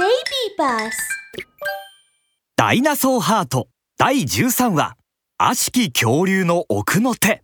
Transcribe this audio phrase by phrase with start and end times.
[0.00, 0.08] Baby
[0.56, 0.92] Bus
[2.56, 4.96] ダイナソーハート第13話。
[5.36, 7.42] 悪しき恐竜の奥の手。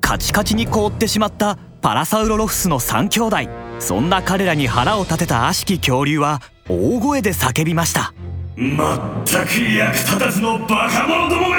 [0.00, 3.36] カチカチに凍ってしまったパラサウロロフスの3兄弟。
[3.78, 8.14] そんな彼らに腹を立てた悪しき恐竜は大声で叫びました。
[8.56, 11.56] まったく役立たずのバカ者どもめ。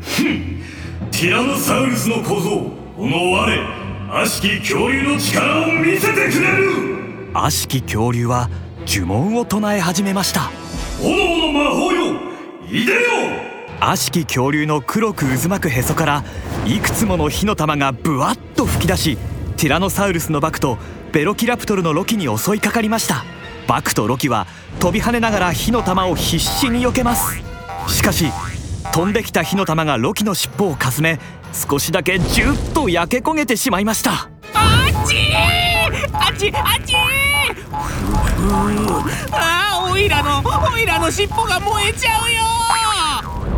[0.00, 0.62] ふん。
[1.10, 7.30] ティラノサウルスの小僧この我悪しき恐竜の力を見せてくれる。
[7.34, 8.48] 悪しき恐竜は
[8.86, 10.50] 呪文を唱え始めました。
[11.00, 12.14] 炎の魔法よ
[12.68, 13.00] いでよ
[13.80, 16.24] 悪しき恐竜の黒く渦巻くへそから
[16.66, 19.18] いくつもの火の玉がブワッと吹き出し
[19.56, 20.78] ティラノサウルスのバクと
[21.12, 23.24] ベロキラプトルのロキに襲いかかりました。
[23.66, 24.46] バクとロキは
[24.80, 27.42] 飛び跳ねながら火の玉を必死に避けます。
[27.88, 28.26] しかし
[28.92, 31.18] 飛んできた火の玉がロキの尻尾をかすめ
[31.52, 34.10] 少しだけジュッと焼け焦げてしまいました。
[34.12, 34.28] あ
[35.04, 35.20] っちー！
[36.12, 42.40] あっちあっちーあーオイラのオイラの尻尾が燃えちゃうよ。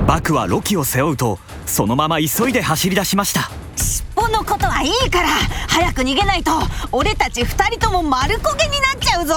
[0.06, 3.50] バクはロキを背負うとそのまま急いで走り出しました。
[3.76, 5.28] 尻尾のことはいいから
[5.68, 6.50] 早く逃げないと
[6.90, 9.34] 俺たち二人とも丸焦げになっちゃうぞ。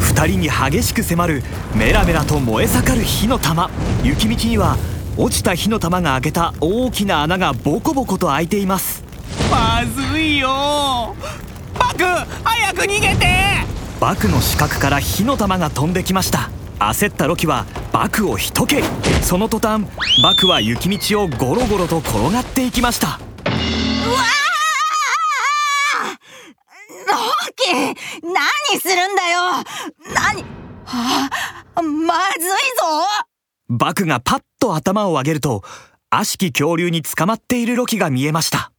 [0.00, 1.42] 二人に激しく迫る
[1.74, 3.70] メラメラと燃え盛る火の玉。
[4.02, 4.76] 雪道には
[5.16, 9.04] 落ちた火の玉が開けた大きな穴がボコボコと開いています。
[9.50, 11.14] まずいよ
[11.86, 12.04] バク
[12.44, 13.26] 早く逃げて。
[14.00, 16.50] バクの死角から火の玉が飛んできました。
[16.80, 18.82] 焦ったロキはバクを一蹴り。
[19.22, 19.84] その途端
[20.22, 23.06] バクは雪道をゴロゴロと転がっていきました。
[23.06, 26.16] うわー！
[27.06, 27.14] ロ
[27.54, 27.72] キ
[28.26, 29.40] 何するんだよ！
[30.12, 30.44] 何？
[30.84, 31.30] は
[31.76, 32.52] あまずいぞ！
[33.68, 35.62] バクがパッと頭を上げると
[36.10, 38.72] 悪しき恐竜に捕まっているロキが見えました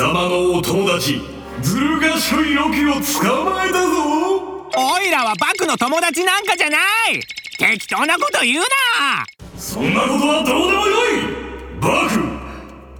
[0.00, 1.20] 様のお友達
[1.60, 3.90] ずる賢いロキを捕まえたぞ。
[4.74, 6.78] オイラはバクの友達なんかじゃな
[7.10, 7.20] い。
[7.58, 9.26] 適当なこと言うな。
[9.58, 11.20] そんなことはどうでもよい。
[11.82, 12.18] バク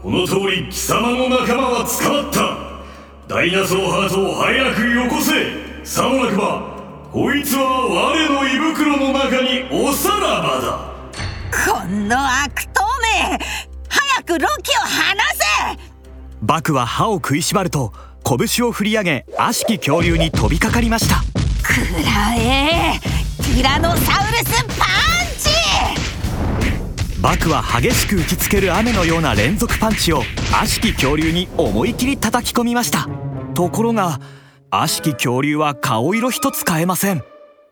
[0.02, 2.32] この通り貴様の仲間は捕まっ
[3.28, 3.34] た。
[3.34, 5.86] ダイナソーハートを早くよこせ。
[5.86, 6.60] さもなくば
[7.10, 10.78] こいつは我の胃袋の中におさらばだ。
[11.64, 13.38] この悪党め
[13.88, 15.22] 早くロキを離
[15.78, 15.89] せ
[16.42, 17.92] バクは歯を食いしばると
[18.24, 21.22] 拳を振り上げ悪しき恐竜に飛びかかりました。
[21.62, 21.74] く
[22.04, 22.98] らえ
[23.38, 24.88] ティラノサウルスパン
[25.38, 25.50] チ！
[27.20, 33.08] バクは激しく打ちつける雨のような連続パンチを悪しき恐竜に思い切り叩き込みました。
[33.54, 34.18] ところが
[34.70, 37.22] 悪しき恐竜は顔色一つ変えません。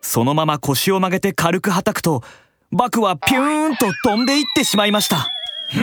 [0.01, 2.23] そのまま腰を曲げて軽く叩くと
[2.71, 5.27] バクはピューンと飛んでいってしまいました。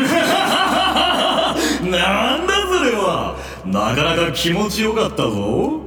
[1.82, 2.55] なんだ
[3.64, 5.86] なかなか気持ちよかったぞ。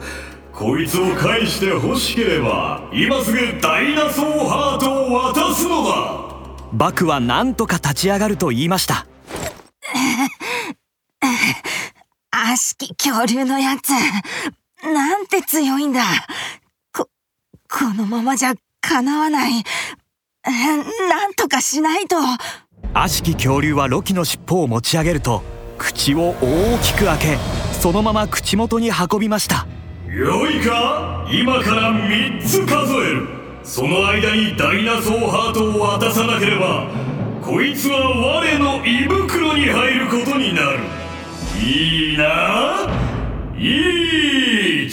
[0.54, 6.30] こいつを返して欲しければ今すぐダイナソーハートを渡すのだ。
[6.74, 9.08] バクは何とか立ち上がると言いました。
[12.32, 13.92] 悪しき恐竜のやつ。
[14.84, 16.04] なんて強いんだ。
[16.94, 17.08] こ
[17.70, 19.64] このままじゃかなわない。
[20.46, 20.52] え
[21.10, 22.18] なんとかしないと。
[22.94, 25.44] 悪しき恐竜はロキの尻尾を持ち上げると
[25.80, 27.38] 口を大きく開け
[27.74, 29.66] そのまま口元に運びました。
[30.08, 31.26] よいか？
[31.32, 33.28] 今から3つ数える。
[33.64, 36.90] その間にダイナソーハートを渡さなければ
[37.42, 40.80] こいつは我の胃袋に入ることになる。
[41.62, 42.88] いいな
[43.56, 44.90] ？1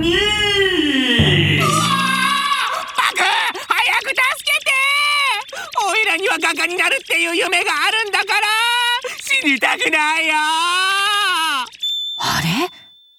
[0.00, 1.66] 2バ
[3.12, 3.18] ク
[3.68, 4.70] 早く助けて！
[5.84, 8.46] オイラには画家になるっていう夢があるんだから
[9.28, 10.34] 死にたくないよ。
[12.16, 12.70] あれ？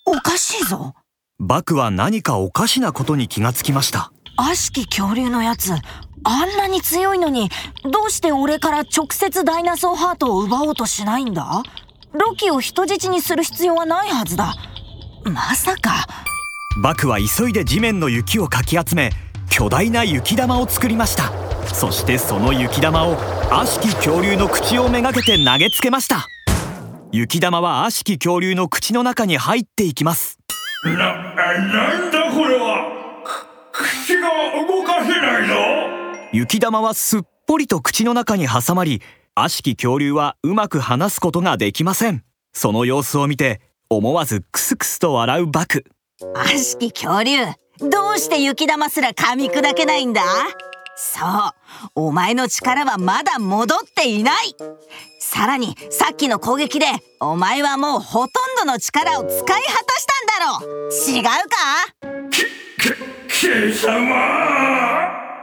[0.05, 0.95] おかしいぞ。
[1.39, 4.11] バクは何かおかしなことに気がつきました。
[4.35, 5.71] 悪しき恐竜のやつ。
[6.23, 7.49] あんなに強いのに
[7.83, 11.61] どうして俺から直接ダイナソーハートを奪おうとしないんだ？
[12.13, 14.55] ロキを人質にする必要はないはずだ。
[15.25, 16.07] まさか。
[16.81, 19.11] バクは急いで地面の雪をかき集め
[19.49, 21.31] 巨大な雪玉を作りました
[21.73, 23.15] そしてその雪玉を
[23.51, 26.27] 悪しき恐竜の口をめがけて投げつけました。
[27.11, 30.37] 雪玉は悪しき恐竜の口の中に入っていきます。
[30.83, 33.23] な、なんだこれは？
[33.23, 34.29] く口が
[34.67, 35.55] 動かせないぞ。
[36.33, 39.01] 雪玉はすっぽりと口の中に挟まり
[39.35, 42.23] 悪しき恐竜はうまく離すことができません。
[42.53, 45.85] その様子を見て思わずクスクスと笑うバク。
[46.35, 47.37] 悪しき恐竜
[47.79, 50.21] どうして雪玉すら噛み砕けないんだ？
[51.01, 51.91] そう。
[51.95, 54.53] お前の力はまだ戻っていない。
[55.21, 56.87] さらにさっきの攻撃で
[57.21, 59.57] お前はもうほとんどの力を使い果た
[59.99, 60.91] したんだろう。
[60.91, 61.29] 違うか？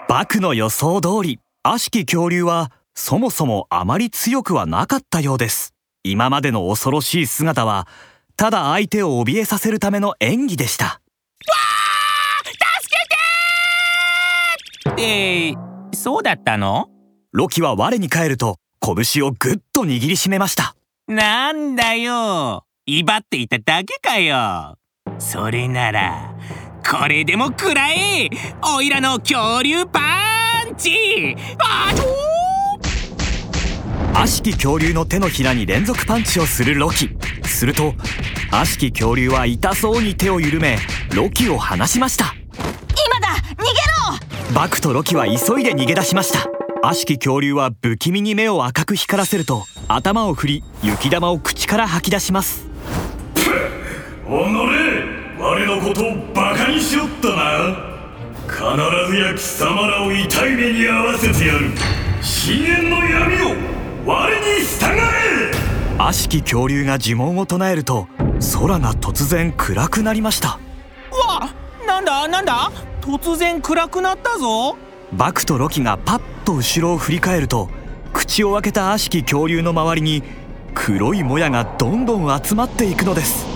[0.09, 5.73] バクの予想通り悪しき恐竜はそもそもあまり強くはなかったようです。
[6.05, 7.89] 今までの恐ろしい姿は
[8.37, 11.01] ただ相手を怯えさせるための演技でした。
[14.99, 15.57] えー、
[15.95, 16.89] そうだったの？
[17.33, 20.75] ロキは我に返ると拳をぐっと握りしめました。
[21.07, 22.65] なんだよ。
[22.87, 24.79] 威張っていただけかよ。
[25.19, 26.35] それなら
[26.89, 28.31] これでも食らえ。
[28.75, 30.01] おいらの恐竜パ
[30.71, 31.37] ンチ。
[34.15, 37.11] 悪しき恐竜の手のひらに連続パンチをするロキ。
[37.45, 37.93] すると
[38.51, 40.79] 悪しき恐竜は痛そうに手を緩め
[41.15, 42.35] ロキを離しました
[44.55, 46.49] バクとロキは急いで逃げ出しました。
[46.83, 52.67] 悪しき恐竜は不気味に目を赤く光らせると頭を振り雪玉を口から吐き出します。
[54.27, 55.05] おのれ
[55.39, 57.97] 我のことをバカにしよったな。
[58.47, 61.73] 必ずや貴様らを痛い目に遭わせてやる。
[62.23, 63.57] 深淵の闇を
[64.07, 65.99] 我に従え。
[65.99, 68.07] 悪しき恐竜が呪文を唱えると
[68.55, 70.61] 空が突然暗くなりました。
[71.11, 71.53] わ
[71.87, 72.71] なんだなんだ？
[73.07, 74.77] 突然暗くなったぞ。
[75.13, 77.69] バクとロキがパッと後ろを振り返ると
[78.13, 80.25] 口を開けた悪しき恐竜の周りに
[80.75, 83.47] 黒いもやがどんどん集まっていくのです。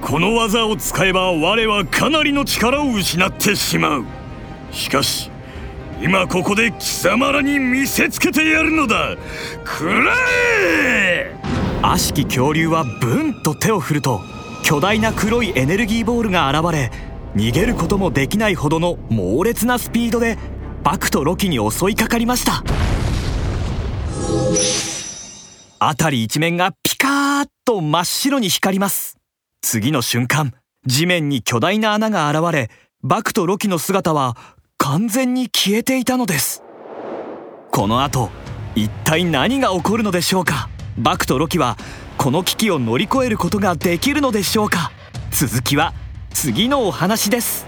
[0.00, 4.04] この技を使えば我はかなりの力を失ってしまう。
[4.72, 5.30] しかし
[6.02, 9.16] 今ここで貴様らに見せつけてやるのだ。
[9.64, 10.12] くら
[10.60, 11.36] え！
[11.82, 14.20] 悪しき恐竜はブンと手を振ると
[14.64, 16.90] 巨大な黒いエネルギーボールが現れ
[17.34, 20.38] 逃げることもできないほどの猛烈なスピードで
[20.82, 22.64] バクとロキに襲いかかりました。
[25.80, 29.18] 辺り一面がピカーッと真っ白に光ります。
[29.60, 30.52] 次の瞬間
[30.86, 32.70] 地面に巨大な穴が現れ
[33.02, 34.36] バクとロキの姿は
[34.78, 36.62] 完全に消えていたのです。
[37.70, 38.30] この後
[38.74, 40.68] 一体何が起こるのでしょうか？
[40.96, 41.76] バクとロキは
[42.16, 44.90] この危機を乗り越えることができるのでしょうか？
[45.30, 45.92] 続きは
[46.40, 47.67] 次のお話です。